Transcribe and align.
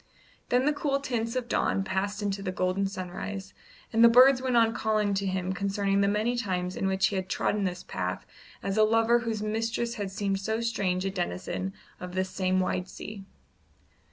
Then 0.49 0.65
the 0.65 0.73
cool 0.73 0.99
tints 0.99 1.35
of 1.35 1.47
dawn 1.47 1.83
passed 1.83 2.23
into 2.23 2.41
the 2.41 2.51
golden 2.51 2.87
sunrise, 2.87 3.53
and 3.93 4.03
the 4.03 4.09
birds 4.09 4.41
went 4.41 4.57
on 4.57 4.73
calling 4.73 5.13
to 5.13 5.27
him 5.27 5.53
concerning 5.53 6.01
the 6.01 6.07
many 6.07 6.35
times 6.35 6.75
in 6.75 6.87
which 6.87 7.05
he 7.09 7.17
had 7.17 7.29
trodden 7.29 7.65
this 7.65 7.83
path 7.83 8.25
as 8.63 8.77
a 8.77 8.83
lover 8.83 9.19
whose 9.19 9.43
mistress 9.43 9.93
had 10.01 10.09
seemed 10.09 10.39
so 10.39 10.59
strange 10.59 11.05
a 11.05 11.11
denizen 11.11 11.71
of 11.99 12.15
this 12.15 12.31
same 12.31 12.59
wide 12.59 12.89
sea. 12.89 13.25